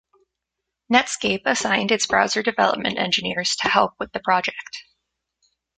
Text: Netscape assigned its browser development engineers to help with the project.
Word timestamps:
Netscape 0.91 1.43
assigned 1.45 1.91
its 1.91 2.07
browser 2.07 2.41
development 2.41 2.97
engineers 2.97 3.55
to 3.57 3.67
help 3.69 3.93
with 3.99 4.11
the 4.13 4.19
project. 4.19 4.81